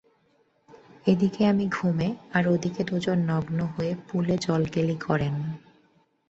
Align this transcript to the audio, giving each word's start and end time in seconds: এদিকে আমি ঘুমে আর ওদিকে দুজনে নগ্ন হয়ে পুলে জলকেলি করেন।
এদিকে 1.05 1.41
আমি 1.45 1.65
ঘুমে 1.69 2.09
আর 2.33 2.43
ওদিকে 2.47 2.81
দুজনে 2.83 3.23
নগ্ন 3.27 3.59
হয়ে 3.65 3.93
পুলে 4.07 4.35
জলকেলি 4.37 4.97
করেন। 4.97 5.35